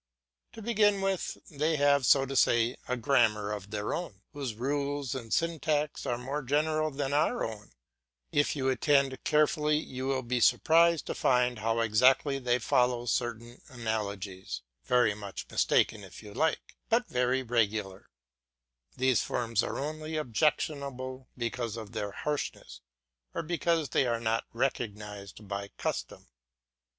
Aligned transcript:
To 0.53 0.63
begin 0.63 1.01
with, 1.01 1.37
they 1.47 1.75
have, 1.75 2.07
so 2.07 2.25
to 2.25 2.35
say, 2.35 2.75
a 2.87 2.97
grammar 2.97 3.51
of 3.51 3.69
their 3.69 3.93
own, 3.93 4.23
whose 4.33 4.55
rules 4.55 5.13
and 5.13 5.31
syntax 5.31 6.07
are 6.07 6.17
more 6.17 6.41
general 6.41 6.89
than 6.89 7.13
our 7.13 7.43
own; 7.45 7.73
if 8.31 8.55
you 8.55 8.67
attend 8.69 9.23
carefully 9.23 9.77
you 9.77 10.07
will 10.07 10.23
be 10.23 10.39
surprised 10.39 11.05
to 11.05 11.13
find 11.13 11.59
how 11.59 11.81
exactly 11.81 12.39
they 12.39 12.57
follow 12.57 13.05
certain 13.05 13.61
analogies, 13.69 14.63
very 14.85 15.13
much 15.13 15.45
mistaken 15.51 16.03
if 16.03 16.23
you 16.23 16.33
like, 16.33 16.75
but 16.89 17.07
very 17.07 17.43
regular; 17.43 18.09
these 18.97 19.21
forms 19.21 19.61
are 19.61 19.77
only 19.77 20.17
objectionable 20.17 21.27
because 21.37 21.77
of 21.77 21.91
their 21.91 22.09
harshness 22.09 22.81
or 23.35 23.43
because 23.43 23.89
they 23.89 24.07
are 24.07 24.19
not 24.19 24.45
recognised 24.51 25.47
by 25.47 25.67
custom. 25.77 26.27